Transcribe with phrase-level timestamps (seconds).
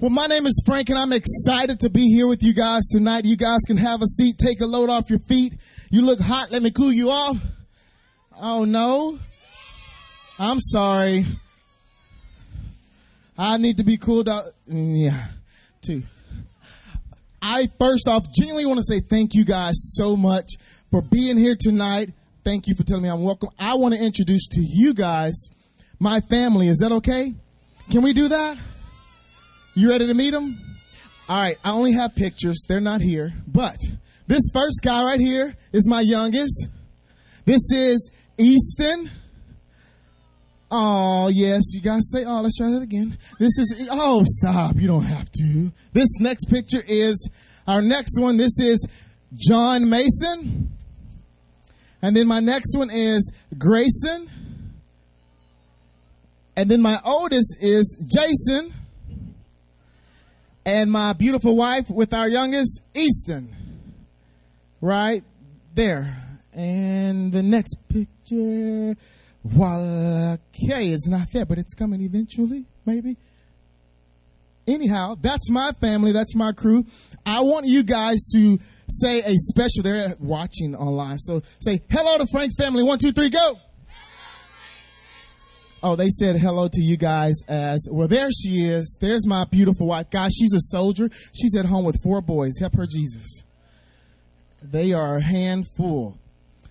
[0.00, 3.26] Well, my name is Frank, and I'm excited to be here with you guys tonight.
[3.26, 5.52] You guys can have a seat, take a load off your feet.
[5.90, 6.50] You look hot.
[6.50, 7.36] Let me cool you off.
[8.34, 9.18] Oh no.
[10.38, 11.26] I'm sorry.
[13.36, 14.44] I need to be cooled out.
[14.64, 15.22] Yeah,
[15.82, 16.02] too.
[17.42, 20.46] I first off genuinely want to say thank you guys so much
[20.90, 22.08] for being here tonight.
[22.42, 23.50] Thank you for telling me I'm welcome.
[23.58, 25.50] I want to introduce to you guys
[25.98, 26.68] my family.
[26.68, 27.34] Is that okay?
[27.90, 28.56] Can we do that?
[29.74, 30.58] You ready to meet them?
[31.28, 31.56] All right.
[31.64, 32.64] I only have pictures.
[32.68, 33.76] They're not here, but
[34.26, 36.66] this first guy right here is my youngest.
[37.44, 39.10] This is Easton.
[40.72, 43.18] Oh, yes, you guys say, oh, let's try that again.
[43.40, 44.76] This is, oh, stop.
[44.76, 45.72] You don't have to.
[45.92, 47.28] This next picture is
[47.66, 48.36] our next one.
[48.36, 48.86] This is
[49.34, 50.70] John Mason.
[52.02, 54.30] And then my next one is Grayson.
[56.56, 58.72] And then my oldest is Jason.
[60.64, 63.54] And my beautiful wife with our youngest, Easton.
[64.80, 65.24] Right
[65.74, 66.16] there.
[66.52, 68.96] And the next picture,
[69.44, 73.16] voila, okay, it's not there, but it's coming eventually, maybe.
[74.66, 76.84] Anyhow, that's my family, that's my crew.
[77.24, 78.58] I want you guys to
[78.88, 82.82] say a special, they're watching online, so say hello to Frank's family.
[82.82, 83.58] One, two, three, go.
[85.82, 88.06] Oh, they said hello to you guys as well.
[88.06, 88.98] There she is.
[89.00, 90.10] There's my beautiful wife.
[90.10, 91.08] Guys, she's a soldier.
[91.32, 92.58] She's at home with four boys.
[92.60, 93.42] Help her, Jesus.
[94.62, 96.18] They are a handful.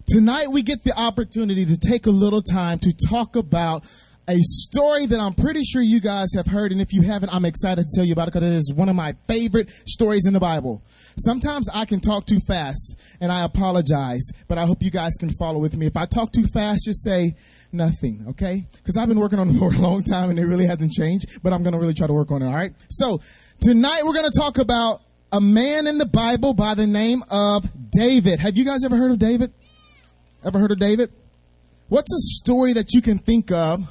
[0.07, 3.83] Tonight we get the opportunity to take a little time to talk about
[4.27, 6.71] a story that I'm pretty sure you guys have heard.
[6.71, 8.89] And if you haven't, I'm excited to tell you about it because it is one
[8.89, 10.83] of my favorite stories in the Bible.
[11.17, 15.29] Sometimes I can talk too fast and I apologize, but I hope you guys can
[15.29, 15.87] follow with me.
[15.87, 17.33] If I talk too fast, just say
[17.71, 18.65] nothing, okay?
[18.73, 21.41] Because I've been working on it for a long time and it really hasn't changed,
[21.43, 22.73] but I'm going to really try to work on it, all right?
[22.89, 23.21] So
[23.59, 27.65] tonight we're going to talk about a man in the Bible by the name of
[27.91, 28.39] David.
[28.39, 29.53] Have you guys ever heard of David?
[30.43, 31.11] Ever heard of David?
[31.87, 33.81] What's a story that you can think of?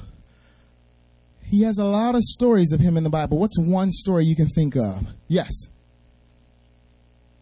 [1.43, 3.39] He has a lot of stories of him in the Bible.
[3.39, 5.07] What's one story you can think of?
[5.27, 5.51] Yes.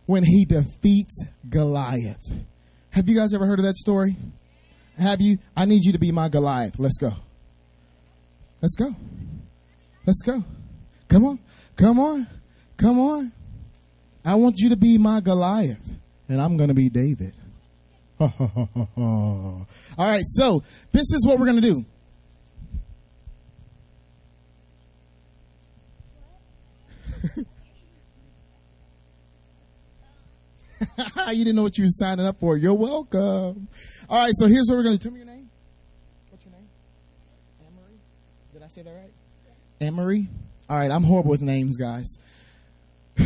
[0.05, 2.23] When he defeats Goliath.
[2.91, 4.15] Have you guys ever heard of that story?
[4.97, 5.37] Have you?
[5.55, 6.79] I need you to be my Goliath.
[6.79, 7.11] Let's go.
[8.61, 8.95] Let's go.
[10.05, 10.43] Let's go.
[11.07, 11.39] Come on.
[11.75, 12.27] Come on.
[12.77, 13.31] Come on.
[14.25, 15.93] I want you to be my Goliath,
[16.27, 17.33] and I'm going to be David.
[18.19, 21.85] All right, so this is what we're going to
[27.35, 27.45] do.
[31.31, 32.57] you didn't know what you were signing up for.
[32.57, 33.67] You're welcome.
[34.09, 35.09] All right, so here's what we're going to do.
[35.09, 35.49] Tell me your name.
[36.29, 36.67] What's your name?
[37.61, 37.99] Emery.
[38.53, 39.11] Did I say that right?
[39.79, 40.27] Emery.
[40.69, 42.17] All right, I'm horrible with names, guys.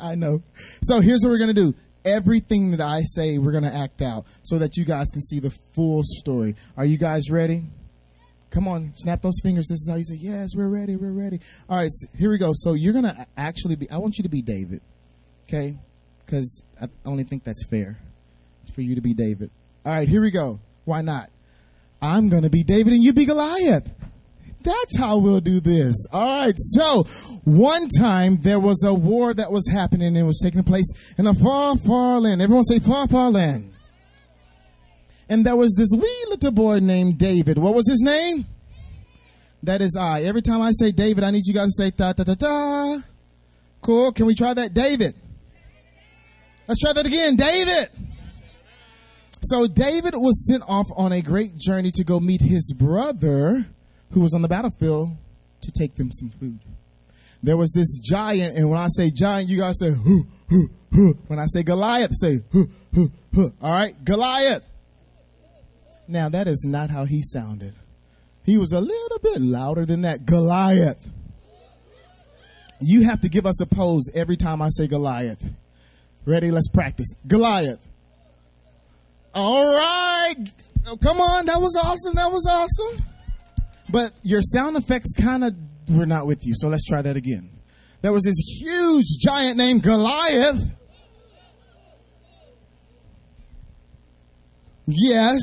[0.00, 0.42] I know.
[0.82, 1.74] So here's what we're going to do.
[2.04, 5.40] Everything that I say, we're going to act out so that you guys can see
[5.40, 6.54] the full story.
[6.76, 7.64] Are you guys ready?
[8.50, 9.66] Come on, snap those fingers.
[9.66, 11.40] This is how you say, Yes, we're ready, we're ready.
[11.68, 12.52] All right, so here we go.
[12.54, 14.80] So you're going to actually be, I want you to be David,
[15.48, 15.76] okay?
[16.26, 17.96] Because I only think that's fair
[18.74, 19.50] for you to be David.
[19.84, 20.58] All right, here we go.
[20.84, 21.30] Why not?
[22.02, 23.88] I'm going to be David and you be Goliath.
[24.62, 25.94] That's how we'll do this.
[26.12, 26.54] All right.
[26.56, 27.04] So
[27.44, 31.28] one time there was a war that was happening and it was taking place in
[31.28, 32.42] a far, far land.
[32.42, 33.72] Everyone say far, far land.
[35.28, 37.58] And there was this wee little boy named David.
[37.58, 38.46] What was his name?
[39.62, 40.22] That is I.
[40.22, 43.02] Every time I say David, I need you guys to say ta ta ta ta.
[43.80, 44.12] Cool.
[44.12, 44.74] Can we try that?
[44.74, 45.14] David.
[46.68, 47.36] Let's try that again.
[47.36, 47.88] David.
[49.42, 53.66] So David was sent off on a great journey to go meet his brother
[54.10, 55.10] who was on the battlefield
[55.60, 56.58] to take them some food.
[57.42, 61.18] There was this giant, and when I say giant, you guys say, hoo, hoo, hoo.
[61.28, 63.52] When I say Goliath, say, hoo, hoo, hoo.
[63.60, 64.62] All right, Goliath.
[66.08, 67.74] Now, that is not how he sounded.
[68.44, 70.24] He was a little bit louder than that.
[70.24, 71.04] Goliath.
[72.80, 75.42] You have to give us a pose every time I say Goliath.
[76.26, 76.50] Ready?
[76.50, 77.06] Let's practice.
[77.26, 77.80] Goliath.
[79.32, 80.34] All right.
[80.86, 81.46] Oh, come on.
[81.46, 82.14] That was awesome.
[82.14, 83.06] That was awesome.
[83.88, 85.54] But your sound effects kind of
[85.88, 86.54] were not with you.
[86.56, 87.50] So let's try that again.
[88.02, 90.60] There was this huge giant named Goliath.
[94.86, 95.40] Yes.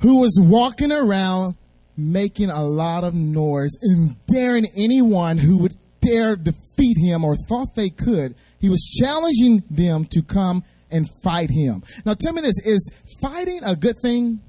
[0.00, 1.56] Who was walking around
[1.96, 5.76] making a lot of noise and daring anyone who would
[6.10, 8.34] dare defeat him or thought they could.
[8.60, 11.82] He was challenging them to come and fight him.
[12.04, 12.90] Now tell me this, is
[13.20, 14.40] fighting a good thing?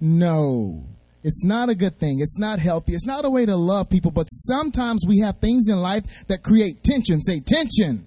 [0.00, 0.84] No.
[1.22, 2.20] It's not a good thing.
[2.20, 2.92] It's not healthy.
[2.92, 4.10] It's not a way to love people.
[4.10, 7.20] But sometimes we have things in life that create tension.
[7.20, 8.06] Say tension.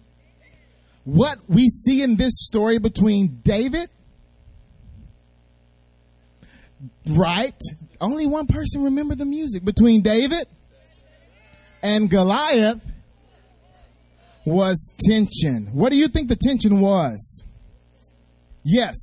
[1.03, 3.89] What we see in this story between David,
[7.09, 7.59] right?
[7.99, 10.45] Only one person remember the music between David
[11.81, 12.81] and Goliath
[14.45, 15.67] was tension.
[15.73, 17.43] What do you think the tension was?
[18.63, 18.95] Yes.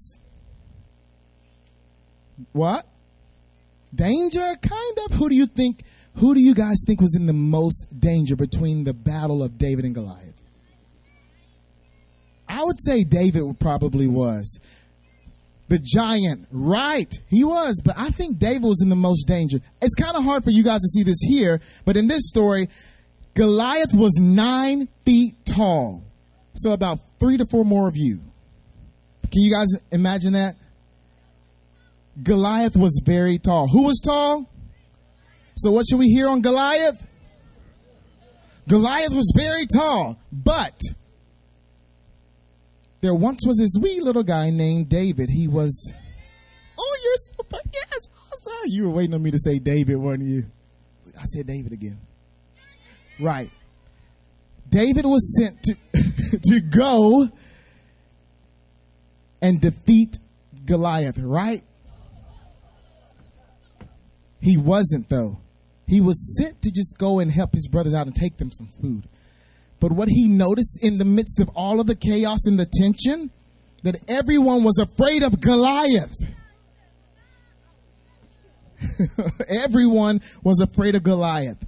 [2.53, 2.87] What?
[3.95, 5.17] Danger, kind of.
[5.17, 5.85] Who do you think?
[6.17, 9.85] Who do you guys think was in the most danger between the battle of David
[9.85, 10.41] and Goliath?
[12.49, 14.59] I would say David probably was.
[15.69, 17.13] The giant, right?
[17.29, 19.59] He was, but I think David was in the most danger.
[19.81, 22.69] It's kind of hard for you guys to see this here, but in this story,
[23.33, 26.03] Goliath was nine feet tall.
[26.55, 28.21] So about three to four more of you.
[29.33, 30.57] Can you guys imagine that?
[32.23, 33.67] Goliath was very tall.
[33.67, 34.49] Who was tall?
[35.57, 37.05] So what should we hear on Goliath?
[38.69, 40.79] Goliath was very tall, but
[43.05, 45.29] there once was this wee little guy named David.
[45.29, 45.93] He was,
[46.79, 48.53] oh, you're super, yes, awesome.
[48.57, 50.47] Ah, you were waiting on me to say David, weren't you?
[51.21, 51.99] I said David again.
[53.21, 53.51] Right.
[54.71, 55.77] David was sent to,
[56.45, 57.29] to go
[59.43, 60.19] and defeat
[60.65, 61.63] Goliath, right?
[64.41, 65.41] He wasn't, though.
[65.87, 68.69] He was sent to just go and help his brothers out and take them some
[68.81, 69.07] food.
[69.85, 73.31] But what he noticed in the midst of all of the chaos and the tension,
[73.83, 76.17] that everyone was afraid of Goliath.
[79.47, 81.63] everyone was afraid of Goliath.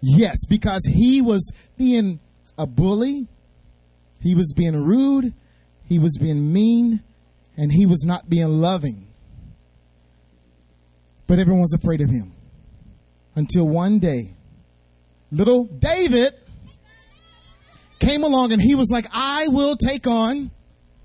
[0.00, 2.18] Yes, because he was being
[2.56, 3.28] a bully,
[4.22, 5.34] he was being rude,
[5.84, 7.02] he was being mean,
[7.58, 9.06] and he was not being loving.
[11.26, 12.32] But everyone was afraid of him.
[13.34, 14.32] Until one day,
[15.30, 16.32] little David
[17.98, 20.50] came along and he was like, I will take on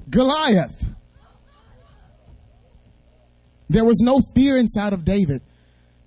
[0.10, 0.86] Goliath.
[3.70, 5.42] There was no fear inside of David.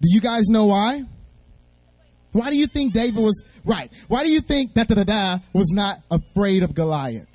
[0.01, 1.05] Do you guys know why?
[2.33, 3.91] Why do you think David was right?
[4.09, 7.29] Why do you think that da da da was not afraid of Goliath?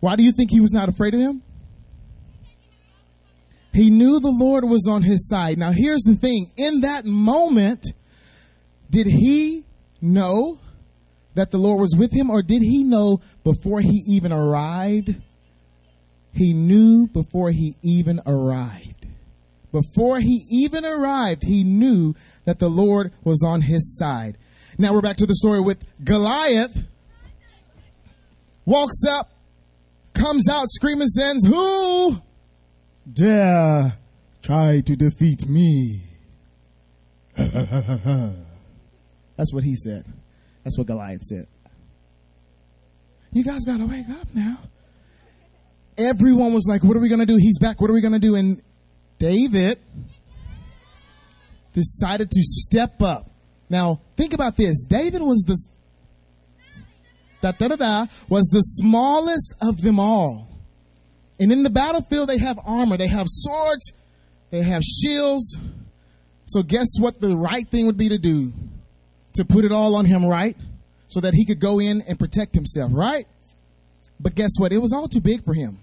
[0.00, 1.42] Why do you think he was not afraid of him?
[3.72, 5.58] He knew the Lord was on his side.
[5.58, 6.50] Now here's the thing.
[6.56, 7.86] In that moment,
[8.90, 9.64] did he
[10.02, 10.58] know
[11.34, 15.14] that the Lord was with him, or did he know before he even arrived?
[16.32, 19.06] He knew before he even arrived.
[19.72, 24.36] Before he even arrived, he knew that the Lord was on his side.
[24.78, 26.76] Now we're back to the story with Goliath.
[28.64, 29.30] Walks up,
[30.14, 32.20] comes out screaming, says, Who
[33.12, 33.94] dare
[34.42, 36.02] try to defeat me?
[39.36, 40.04] That's what he said.
[40.64, 41.46] That's what Goliath said.
[43.32, 44.58] You guys got to wake up now.
[45.96, 47.36] Everyone was like, What are we going to do?
[47.36, 47.80] He's back.
[47.80, 48.34] What are we going to do?
[48.34, 48.62] And
[49.18, 49.78] David
[51.72, 53.30] decided to step up.
[53.68, 54.84] Now, think about this.
[54.84, 55.56] David was the
[57.40, 60.48] da, da, da, da, was the smallest of them all.
[61.38, 63.92] And in the battlefield, they have armor, they have swords,
[64.50, 65.56] they have shields.
[66.44, 68.52] So, guess what the right thing would be to do?
[69.34, 70.56] To put it all on him, right?
[71.06, 73.26] So that he could go in and protect himself, right?
[74.18, 74.72] But guess what?
[74.72, 75.78] It was all too big for him.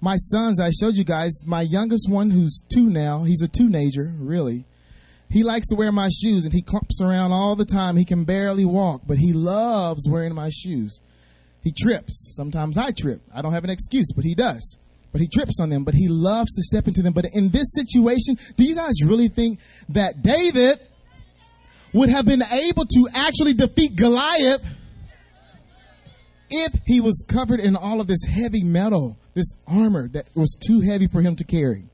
[0.00, 4.12] My sons, I showed you guys, my youngest one, who's two now, he's a teenager,
[4.18, 4.66] really.
[5.30, 7.96] He likes to wear my shoes and he clumps around all the time.
[7.96, 11.00] He can barely walk, but he loves wearing my shoes.
[11.62, 12.34] He trips.
[12.36, 13.22] Sometimes I trip.
[13.34, 14.76] I don't have an excuse, but he does.
[15.10, 17.14] But he trips on them, but he loves to step into them.
[17.14, 20.80] But in this situation, do you guys really think that David
[21.94, 24.62] would have been able to actually defeat Goliath
[26.50, 30.80] if he was covered in all of this heavy metal, this armor that was too
[30.80, 31.84] heavy for him to carry?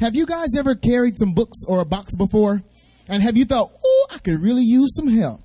[0.00, 2.62] Have you guys ever carried some books or a box before?
[3.08, 5.40] And have you thought, oh, I could really use some help?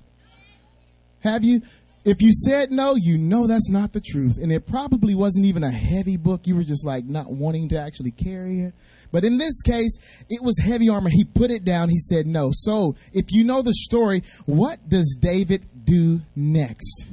[1.20, 1.62] Have you?
[2.04, 4.36] If you said no, you know that's not the truth.
[4.40, 6.46] And it probably wasn't even a heavy book.
[6.46, 8.74] You were just like not wanting to actually carry it.
[9.14, 9.96] But in this case,
[10.28, 11.08] it was heavy armor.
[11.08, 11.88] He put it down.
[11.88, 12.50] He said no.
[12.52, 17.06] So if you know the story, what does David do next?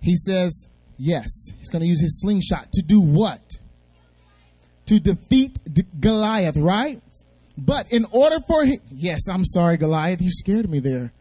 [0.00, 0.66] He says,
[0.96, 1.28] yes,
[1.58, 3.42] he's going to use his slingshot to do what?
[4.86, 5.58] to defeat
[6.00, 7.02] Goliath, right?
[7.58, 11.12] But in order for him, yes, I'm sorry, Goliath, you scared me there.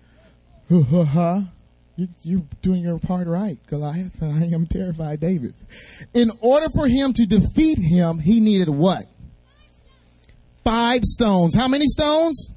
[1.95, 5.53] You, you're doing your part right, Goliath, and I am terrified, David.
[6.13, 9.05] In order for him to defeat him, he needed what?
[10.63, 11.55] Five stones.
[11.55, 12.49] How many stones?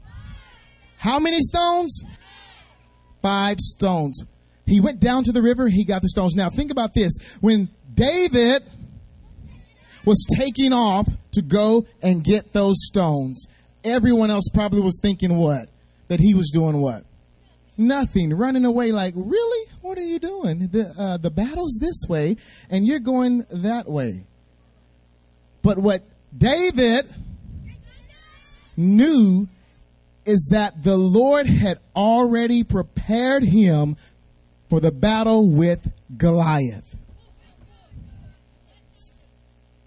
[0.97, 2.02] How many stones?
[3.23, 4.25] Five stones.
[4.66, 6.35] He went down to the river, he got the stones.
[6.35, 7.16] Now, think about this.
[7.40, 8.64] When David
[10.04, 13.47] was taking off to go and get those stones,
[13.85, 15.68] everyone else probably was thinking what?
[16.09, 17.04] That he was doing what?
[17.79, 18.35] Nothing.
[18.35, 19.71] Running away like, really?
[19.81, 20.69] What are you doing?
[20.69, 22.37] The, uh, the battle's this way,
[22.69, 24.25] and you're going that way.
[25.63, 26.03] But what
[26.37, 27.09] David
[28.77, 29.49] knew
[30.27, 33.97] is that the Lord had already prepared him
[34.69, 36.97] for the battle with Goliath.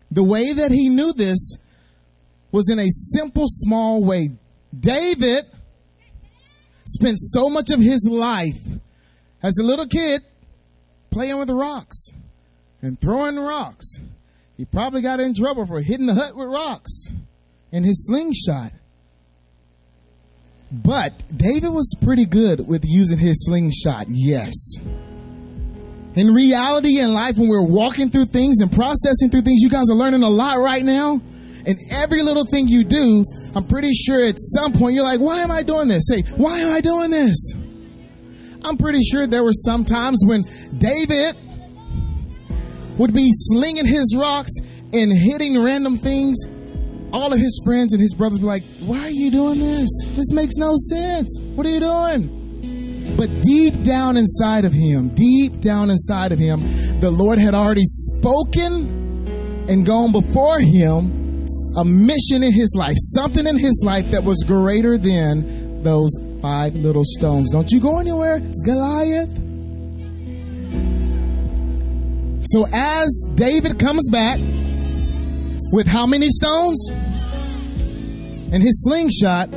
[0.10, 1.58] The way that he knew this
[2.52, 4.30] was in a simple, small way.
[4.78, 5.46] David
[6.86, 8.60] spent so much of his life
[9.44, 10.22] as a little kid
[11.10, 12.10] playing with rocks
[12.82, 14.00] and throwing rocks.
[14.58, 17.12] He probably got in trouble for hitting the hut with rocks
[17.72, 18.72] and his slingshot.
[20.72, 24.54] But David was pretty good with using his slingshot, yes.
[26.16, 29.90] In reality in life, when we're walking through things and processing through things, you guys
[29.90, 31.22] are learning a lot right now.
[31.66, 33.24] And every little thing you do,
[33.55, 36.08] I'm pretty sure at some point you're like, why am I doing this?
[36.08, 37.53] Say, why am I doing this?
[38.63, 40.43] I'm pretty sure there were some times when
[40.77, 41.36] David
[42.98, 44.53] would be slinging his rocks
[44.93, 46.38] and hitting random things.
[47.12, 49.89] All of his friends and his brothers be like, why are you doing this?
[50.15, 51.38] This makes no sense.
[51.55, 53.15] What are you doing?
[53.17, 56.62] But deep down inside of him, deep down inside of him,
[57.01, 61.21] the Lord had already spoken and gone before him
[61.78, 66.12] a mission in his life, something in his life that was greater than those
[66.42, 67.51] five little stones.
[67.51, 69.30] Don't you go anywhere, Goliath.
[72.44, 74.40] So as David comes back
[75.72, 76.90] with how many stones?
[78.51, 79.50] And his slingshot,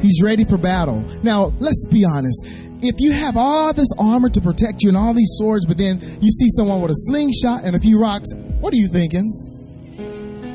[0.00, 1.04] he's ready for battle.
[1.22, 2.44] Now, let's be honest.
[2.82, 6.00] If you have all this armor to protect you and all these swords, but then
[6.20, 8.28] you see someone with a slingshot and a few rocks,
[8.60, 9.53] what are you thinking?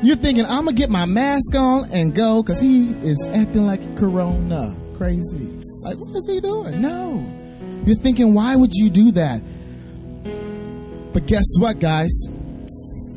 [0.02, 3.66] You're thinking, I'm going to get my mask on and go because he is acting
[3.66, 4.74] like Corona.
[4.96, 5.58] Crazy.
[5.82, 6.80] Like, what is he doing?
[6.80, 7.26] No.
[7.84, 9.42] You're thinking, why would you do that?
[11.12, 12.10] But guess what, guys?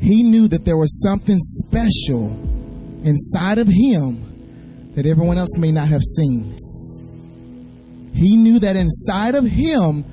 [0.02, 2.30] He knew that there was something special
[3.02, 6.54] inside of him that everyone else may not have seen.
[8.14, 10.04] He knew that inside of him,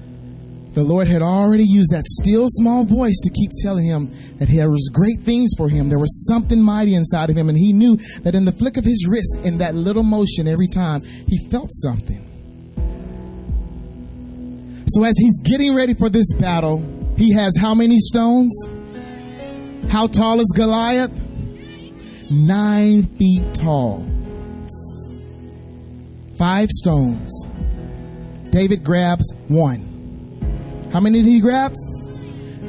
[0.74, 4.10] the Lord had already used that still small voice to keep telling him
[4.40, 5.90] that there was great things for him.
[5.90, 8.86] There was something mighty inside of him, and he knew that in the flick of
[8.86, 12.26] his wrist, in that little motion every time, he felt something.
[14.88, 16.80] So as he's getting ready for this battle,
[17.18, 18.58] he has how many stones?
[19.90, 21.12] How tall is Goliath?
[22.30, 24.06] Nine feet tall.
[26.38, 27.46] Five stones.
[28.52, 29.91] David grabs one.
[30.92, 31.74] How many did he grab?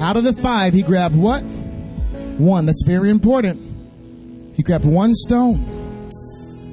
[0.01, 1.43] Out of the five, he grabbed what?
[1.43, 2.67] One.
[2.67, 4.57] That's very important.
[4.57, 6.09] He grabbed one stone.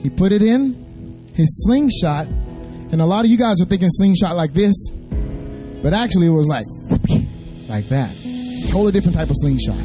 [0.03, 2.27] He put it in his slingshot.
[2.27, 4.91] And a lot of you guys are thinking slingshot like this.
[5.82, 6.65] But actually, it was like,
[7.68, 8.15] like that.
[8.68, 9.77] Totally different type of slingshot.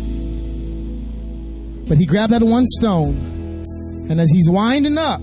[1.88, 3.62] But he grabbed that one stone.
[4.11, 5.21] And as he's winding up,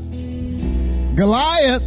[1.16, 1.84] Goliath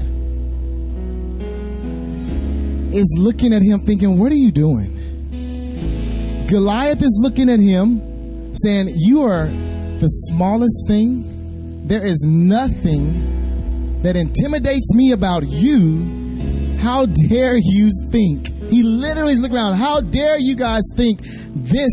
[2.94, 6.46] is looking at him thinking, What are you doing?
[6.48, 11.86] Goliath is looking at him saying, You are the smallest thing.
[11.86, 16.76] There is nothing that intimidates me about you.
[16.78, 18.48] How dare you think?
[18.70, 19.76] He literally is looking around.
[19.76, 21.92] How dare you guys think this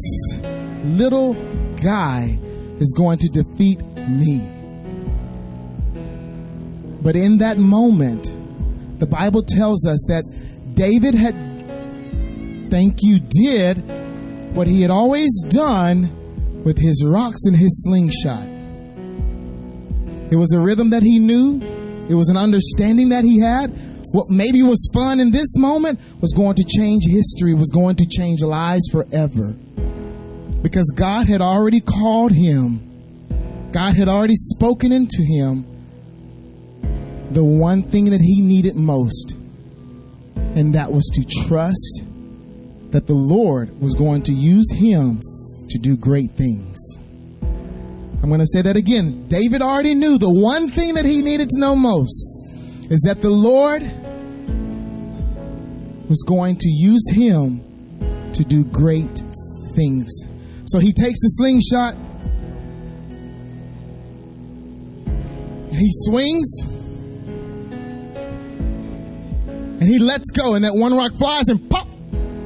[0.83, 1.33] little
[1.75, 2.37] guy
[2.79, 4.39] is going to defeat me?
[7.01, 8.29] But in that moment,
[8.99, 10.23] the Bible tells us that
[10.73, 11.35] David had,
[12.69, 13.77] thank you, did
[14.55, 18.47] what he had always done with his rocks and his slingshot.
[20.31, 21.61] It was a rhythm that he knew,
[22.09, 23.69] it was an understanding that he had.
[24.13, 28.05] What maybe was fun in this moment was going to change history, was going to
[28.05, 29.53] change lives forever.
[30.61, 35.65] Because God had already called him, God had already spoken into him
[37.31, 39.35] the one thing that he needed most
[40.55, 42.03] and that was to trust
[42.91, 45.19] that the Lord was going to use him
[45.69, 46.77] to do great things.
[47.41, 49.27] I'm going to say that again.
[49.27, 52.27] David already knew the one thing that he needed to know most
[52.91, 53.81] is that the Lord
[56.09, 57.61] was going to use him
[58.33, 59.23] to do great
[59.75, 60.11] things.
[60.65, 61.95] So he takes the slingshot,
[65.71, 66.70] he swings,
[69.91, 71.85] he lets go, and that one rock flies and pop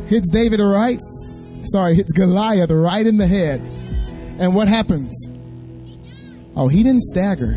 [0.08, 1.00] hits David right.
[1.64, 3.62] Sorry, hits Goliath right in the head.
[4.40, 5.28] And what happens?
[6.56, 7.54] Oh, he didn't stagger.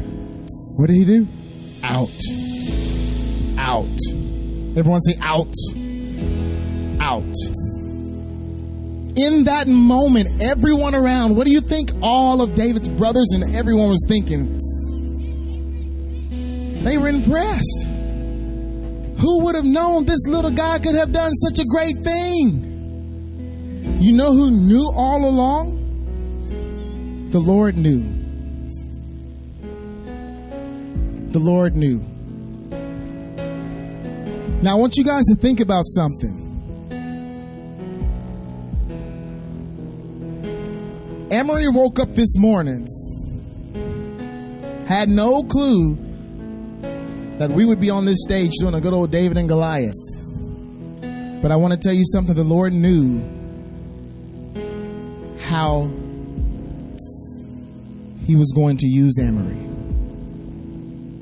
[0.76, 1.26] What did he do?
[1.83, 2.11] Out.
[3.57, 3.99] Out.
[4.76, 5.54] Everyone say out.
[7.00, 7.35] Out.
[9.16, 13.88] In that moment, everyone around, what do you think all of David's brothers and everyone
[13.88, 14.59] was thinking?
[16.85, 17.88] They were impressed.
[19.21, 23.99] Who would have known this little guy could have done such a great thing?
[24.01, 25.79] You know who knew all along?
[27.31, 28.05] The Lord knew.
[31.33, 31.99] The Lord knew.
[34.63, 36.45] Now, I want you guys to think about something.
[41.31, 42.87] Emery woke up this morning,
[44.87, 46.08] had no clue
[47.38, 49.95] that we would be on this stage doing a good old David and Goliath.
[51.40, 53.21] But I want to tell you something the Lord knew
[55.38, 55.83] how
[58.26, 59.57] He was going to use Emery.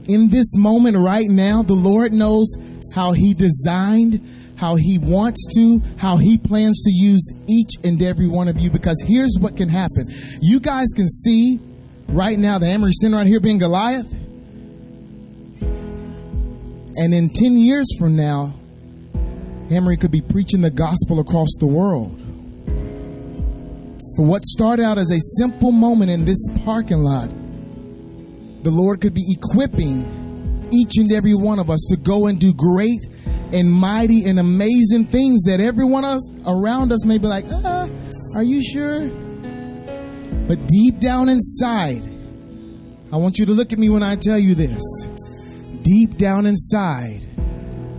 [0.08, 2.54] In this moment right now, the Lord knows
[2.94, 8.26] how He designed, how He wants to, how He plans to use each and every
[8.26, 8.70] one of you.
[8.70, 10.06] Because here's what can happen.
[10.40, 11.61] You guys can see
[12.08, 14.11] right now the Emery standing right here being Goliath.
[16.99, 18.55] And in 10 years from now,
[19.71, 22.19] Emery could be preaching the gospel across the world.
[24.17, 27.29] For what started out as a simple moment in this parking lot,
[28.62, 32.55] the Lord could be equipping each and every one of us to go and do
[32.55, 33.00] great
[33.53, 37.88] and mighty and amazing things that everyone else around us may be like, ah,
[38.35, 39.07] are you sure?
[40.49, 42.03] But deep down inside,
[43.12, 44.83] I want you to look at me when I tell you this
[45.87, 47.21] deep down inside,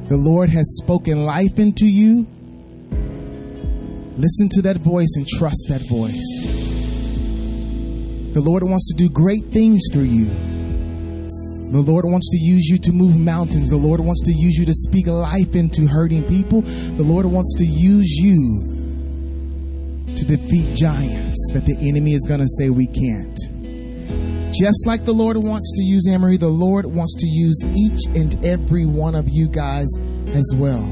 [0.09, 2.27] the Lord has spoken life into you.
[4.17, 6.27] Listen to that voice and trust that voice.
[8.33, 10.25] The Lord wants to do great things through you.
[11.71, 13.69] The Lord wants to use you to move mountains.
[13.69, 16.63] The Lord wants to use you to speak life into hurting people.
[16.63, 22.47] The Lord wants to use you to defeat giants that the enemy is going to
[22.59, 23.56] say we can't.
[24.53, 28.45] Just like the Lord wants to use Emery, the Lord wants to use each and
[28.45, 29.87] every one of you guys
[30.29, 30.85] as well.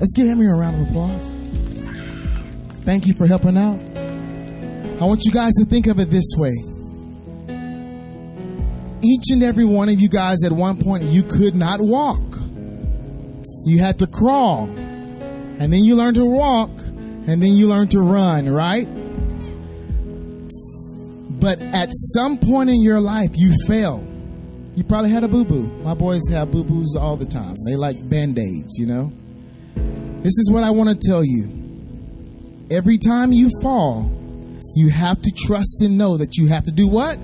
[0.00, 1.32] Let's give Emery a round of applause.
[2.84, 3.80] Thank you for helping out.
[5.00, 6.54] I want you guys to think of it this way.
[9.02, 12.22] Each and every one of you guys at one point, you could not walk.
[13.66, 14.64] You had to crawl.
[14.64, 16.70] And then you learned to walk.
[16.70, 18.86] And then you learned to run, right?
[21.44, 24.02] But at some point in your life, you fail.
[24.76, 25.64] You probably had a boo boo.
[25.82, 27.54] My boys have boo boos all the time.
[27.66, 29.12] They like band aids, you know?
[30.22, 32.66] This is what I want to tell you.
[32.70, 34.10] Every time you fall,
[34.74, 37.18] you have to trust and know that you have to do what?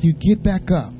[0.00, 0.94] You get back up.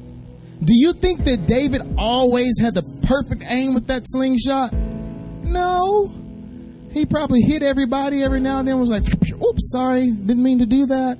[0.62, 4.74] Do you think that David always had the perfect aim with that slingshot?
[4.74, 6.12] No.
[6.92, 10.66] He probably hit everybody every now and then was like, oops, sorry, didn't mean to
[10.66, 11.18] do that.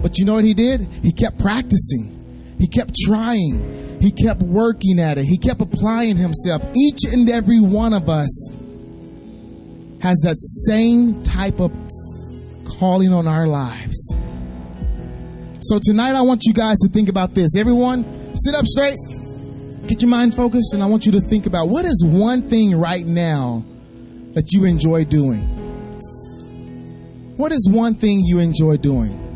[0.00, 0.80] But you know what he did?
[1.02, 2.14] He kept practicing.
[2.58, 4.00] He kept trying.
[4.00, 5.24] He kept working at it.
[5.24, 6.62] He kept applying himself.
[6.76, 8.50] Each and every one of us
[10.00, 11.72] has that same type of
[12.78, 14.14] calling on our lives.
[15.60, 17.56] So tonight I want you guys to think about this.
[17.56, 18.04] Everyone,
[18.36, 18.96] sit up straight.
[19.88, 22.76] Get your mind focused and I want you to think about what is one thing
[22.78, 23.64] right now
[24.34, 25.40] that you enjoy doing?
[27.36, 29.27] What is one thing you enjoy doing?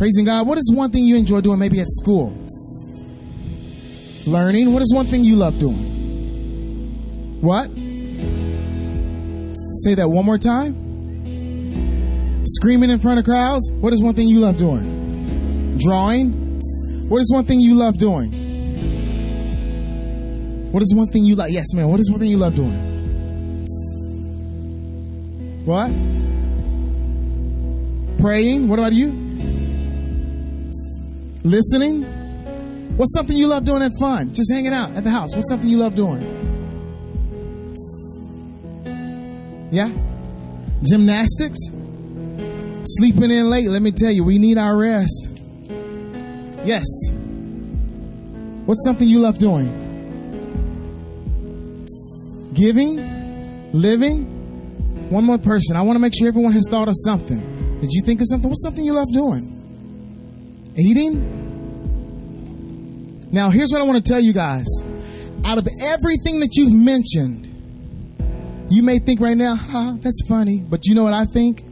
[0.00, 0.46] Praising God.
[0.46, 2.32] What is one thing you enjoy doing maybe at school?
[4.26, 4.72] Learning.
[4.72, 7.38] What is one thing you love doing?
[7.42, 7.66] What?
[9.84, 10.74] Say that one more time.
[12.46, 13.70] Screaming in front of crowds.
[13.72, 15.76] What is one thing you love doing?
[15.76, 16.32] Drawing.
[17.10, 18.32] What is one thing you love doing?
[20.72, 21.52] What is one thing you like?
[21.52, 21.90] Yes, man.
[21.90, 23.66] What is one thing you love doing?
[25.66, 25.90] What?
[28.18, 28.66] Praying.
[28.66, 29.19] What about you?
[31.42, 32.04] Listening.
[32.96, 34.34] What's something you love doing at fun?
[34.34, 35.34] Just hanging out at the house.
[35.34, 36.20] What's something you love doing?
[39.70, 39.90] Yeah?
[40.82, 41.58] Gymnastics?
[42.84, 43.68] Sleeping in late.
[43.68, 45.28] Let me tell you, we need our rest.
[46.64, 46.86] Yes.
[48.66, 49.80] What's something you love doing?
[52.60, 54.26] giving, living.
[55.10, 55.76] One more person.
[55.76, 57.80] I want to make sure everyone has thought of something.
[57.80, 58.48] Did you think of something?
[58.48, 59.49] What's something you love doing?
[60.76, 61.38] Eating?
[63.32, 64.66] Now, here's what I want to tell you guys.
[65.44, 67.46] Out of everything that you've mentioned,
[68.70, 70.58] you may think right now, huh, that's funny.
[70.58, 71.64] But you know what I think?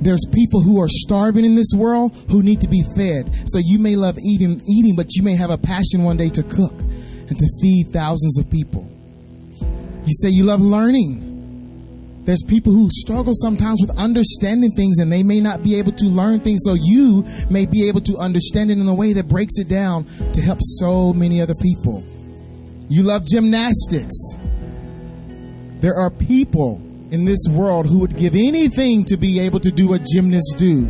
[0.00, 3.30] There's people who are starving in this world who need to be fed.
[3.46, 6.42] So you may love eating, eating, but you may have a passion one day to
[6.42, 8.90] cook and to feed thousands of people.
[10.06, 11.29] You say you love learning.
[12.30, 16.04] There's people who struggle sometimes with understanding things and they may not be able to
[16.04, 16.60] learn things.
[16.64, 20.04] So you may be able to understand it in a way that breaks it down
[20.34, 22.04] to help so many other people.
[22.88, 24.14] You love gymnastics.
[25.80, 29.88] There are people in this world who would give anything to be able to do
[29.88, 30.86] what gymnasts do.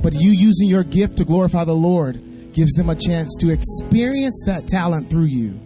[0.00, 4.44] But you using your gift to glorify the Lord gives them a chance to experience
[4.46, 5.58] that talent through you.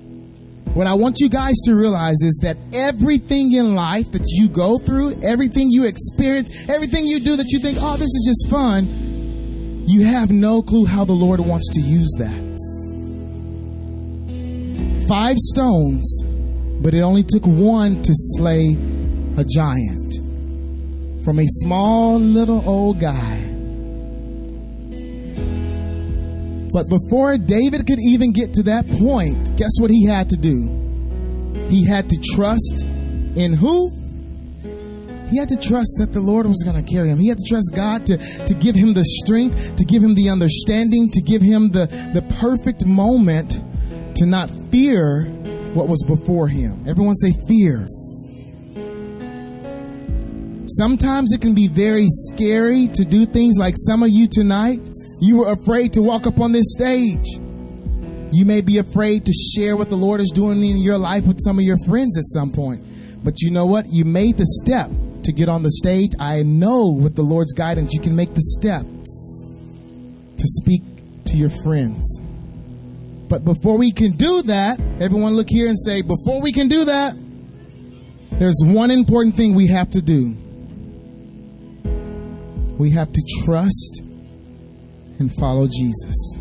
[0.75, 4.79] What I want you guys to realize is that everything in life that you go
[4.79, 8.87] through, everything you experience, everything you do that you think, oh, this is just fun,
[9.87, 12.53] you have no clue how the Lord wants to use that.
[15.07, 16.23] Five stones,
[16.81, 18.75] but it only took one to slay
[19.37, 20.15] a giant.
[21.23, 23.42] From a small little old guy.
[26.73, 30.83] But before David could even get to that point, guess what he had to do?
[31.69, 33.91] He had to trust in who?
[35.31, 37.19] He had to trust that the Lord was going to carry him.
[37.19, 40.29] He had to trust God to, to give him the strength, to give him the
[40.29, 43.63] understanding, to give him the, the perfect moment
[44.17, 45.25] to not fear
[45.73, 46.85] what was before him.
[46.87, 47.87] Everyone say fear.
[50.67, 54.92] Sometimes it can be very scary to do things like some of you tonight.
[55.23, 57.29] You were afraid to walk up on this stage.
[58.33, 61.39] You may be afraid to share what the Lord is doing in your life with
[61.45, 62.83] some of your friends at some point.
[63.23, 63.87] But you know what?
[63.89, 64.91] You made the step
[65.23, 66.11] to get on the stage.
[66.19, 70.83] I know with the Lord's guidance, you can make the step to speak
[71.27, 72.21] to your friends.
[73.29, 76.87] But before we can do that, everyone look here and say, before we can do
[76.87, 77.15] that,
[78.41, 80.37] there's one important thing we have to do.
[82.77, 84.03] We have to trust
[85.23, 86.37] and follow Jesus.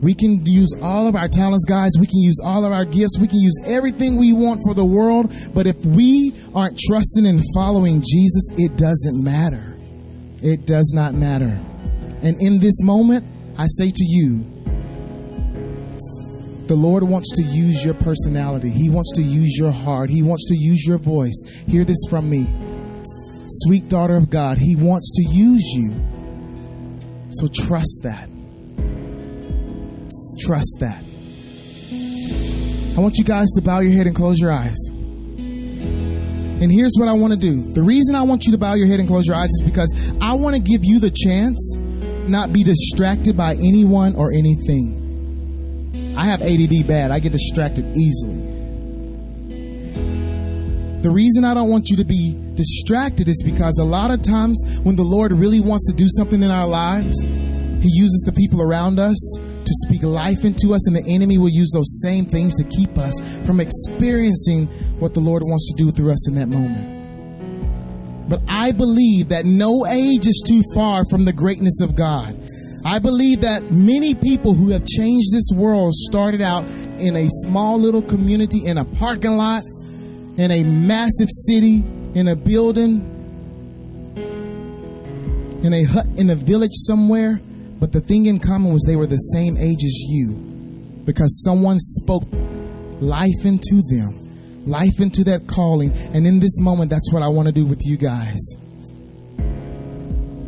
[0.00, 1.90] We can use all of our talents, guys.
[1.98, 3.18] We can use all of our gifts.
[3.18, 5.34] We can use everything we want for the world.
[5.52, 9.74] But if we aren't trusting and following Jesus, it doesn't matter.
[10.42, 11.58] It does not matter.
[12.22, 13.24] And in this moment,
[13.58, 14.44] I say to you,
[16.68, 18.70] the Lord wants to use your personality.
[18.70, 20.10] He wants to use your heart.
[20.10, 21.42] He wants to use your voice.
[21.66, 22.46] Hear this from me.
[23.48, 25.94] Sweet daughter of God, He wants to use you.
[27.30, 28.28] So trust that.
[30.40, 31.02] Trust that.
[32.96, 34.76] I want you guys to bow your head and close your eyes.
[34.88, 37.72] And here's what I want to do.
[37.74, 39.92] The reason I want you to bow your head and close your eyes is because
[40.20, 41.76] I want to give you the chance
[42.28, 46.14] not be distracted by anyone or anything.
[46.16, 47.10] I have ADD bad.
[47.10, 48.45] I get distracted easily.
[51.02, 54.62] The reason I don't want you to be distracted is because a lot of times
[54.82, 58.62] when the Lord really wants to do something in our lives, He uses the people
[58.62, 62.54] around us to speak life into us, and the enemy will use those same things
[62.54, 64.66] to keep us from experiencing
[64.98, 68.28] what the Lord wants to do through us in that moment.
[68.28, 72.36] But I believe that no age is too far from the greatness of God.
[72.84, 76.64] I believe that many people who have changed this world started out
[76.98, 79.62] in a small little community, in a parking lot,
[80.36, 83.12] in a massive city, in a building,
[85.62, 87.40] in a hut, in a village somewhere.
[87.78, 90.34] But the thing in common was they were the same age as you
[91.04, 92.24] because someone spoke
[93.00, 95.92] life into them, life into that calling.
[95.92, 98.38] And in this moment, that's what I want to do with you guys.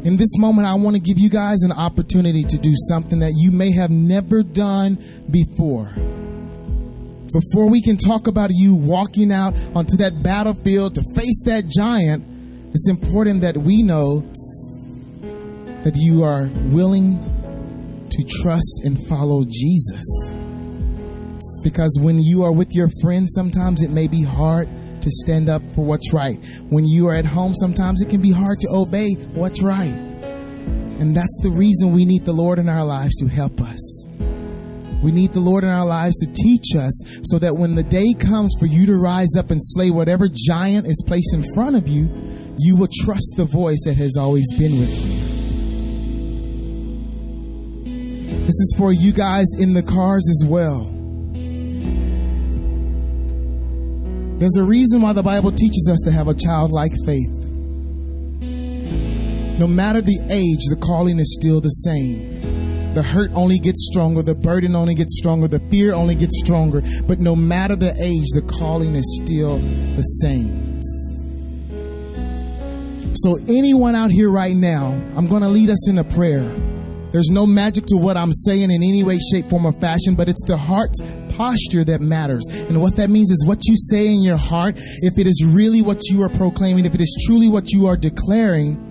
[0.05, 3.33] In this moment, I want to give you guys an opportunity to do something that
[3.37, 4.97] you may have never done
[5.31, 5.93] before.
[7.33, 12.25] Before we can talk about you walking out onto that battlefield to face that giant,
[12.75, 14.21] it's important that we know
[15.83, 17.19] that you are willing
[18.11, 20.05] to trust and follow Jesus.
[21.63, 24.69] Because when you are with your friends, sometimes it may be hard
[25.03, 26.43] to stand up for what's right.
[26.71, 29.93] When you are at home, sometimes it can be hard to obey what's right.
[30.99, 33.98] And that's the reason we need the Lord in our lives to help us.
[35.03, 38.15] We need the Lord in our lives to teach us so that when the day
[38.15, 41.87] comes for you to rise up and slay whatever giant is placed in front of
[41.87, 42.09] you,
[42.59, 45.39] you will trust the voice that has always been with you.
[48.45, 50.85] This is for you guys in the cars as well.
[54.39, 57.35] There's a reason why the Bible teaches us to have a childlike faith.
[59.59, 62.48] No matter the age, the calling is still the same.
[62.99, 66.83] The hurt only gets stronger, the burden only gets stronger, the fear only gets stronger.
[67.07, 69.61] But no matter the age, the calling is still
[69.95, 70.81] the same.
[73.15, 76.43] So, anyone out here right now, I'm going to lead us in a prayer.
[77.13, 80.29] There's no magic to what I'm saying in any way, shape, form, or fashion, but
[80.29, 80.91] it's the heart
[81.37, 82.49] posture that matters.
[82.51, 85.83] And what that means is what you say in your heart, if it is really
[85.83, 88.88] what you are proclaiming, if it is truly what you are declaring,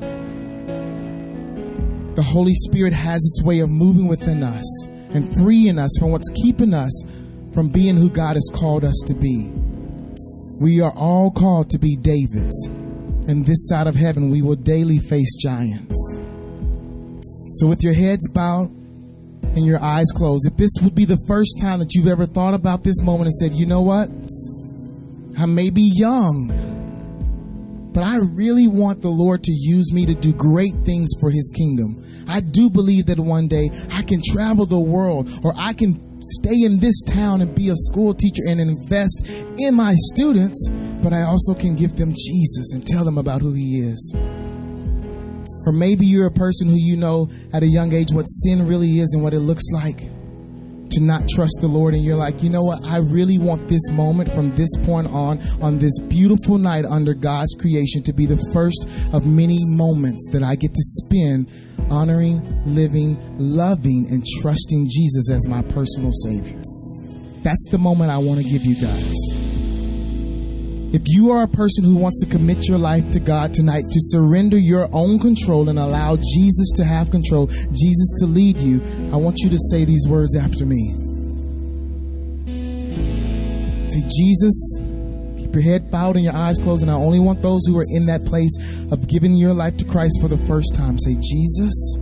[2.17, 6.29] the Holy Spirit has its way of moving within us and freeing us from what's
[6.31, 6.91] keeping us
[7.53, 9.51] from being who God has called us to be.
[10.59, 12.67] We are all called to be Davids.
[13.27, 15.95] And this side of heaven, we will daily face giants.
[17.59, 21.59] So, with your heads bowed and your eyes closed, if this would be the first
[21.61, 24.09] time that you've ever thought about this moment and said, you know what?
[25.37, 26.51] I may be young,
[27.97, 31.51] but I really want the Lord to use me to do great things for His
[31.57, 31.95] kingdom.
[32.27, 36.61] I do believe that one day I can travel the world or I can stay
[36.61, 39.25] in this town and be a school teacher and invest
[39.57, 40.69] in my students,
[41.01, 44.13] but I also can give them Jesus and tell them about who He is.
[45.65, 48.99] Or maybe you're a person who you know at a young age what sin really
[48.99, 50.01] is and what it looks like
[50.97, 52.83] to not trust the Lord, and you're like, you know what?
[52.85, 57.53] I really want this moment from this point on, on this beautiful night under God's
[57.53, 61.51] creation, to be the first of many moments that I get to spend
[61.91, 66.59] honoring, living, loving, and trusting Jesus as my personal Savior.
[67.43, 69.56] That's the moment I want to give you guys.
[70.93, 73.99] If you are a person who wants to commit your life to God tonight, to
[73.99, 79.17] surrender your own control and allow Jesus to have control, Jesus to lead you, I
[79.17, 80.93] want you to say these words after me.
[83.89, 84.79] Say, Jesus,
[85.37, 87.85] keep your head bowed and your eyes closed, and I only want those who are
[87.89, 88.57] in that place
[88.89, 90.97] of giving your life to Christ for the first time.
[90.99, 91.97] Say, Jesus,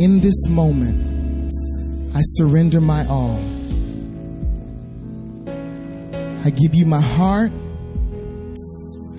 [0.00, 1.52] in this moment,
[2.14, 3.59] I surrender my all.
[6.42, 7.52] I give you my heart.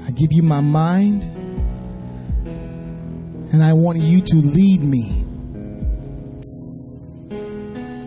[0.05, 1.23] I give you my mind.
[3.53, 5.21] And I want you to lead me.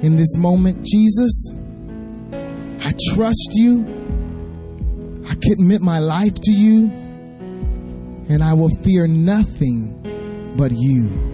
[0.03, 1.51] In this moment, Jesus,
[2.81, 3.83] I trust you.
[5.29, 6.91] I commit my life to you.
[8.29, 11.34] And I will fear nothing but you.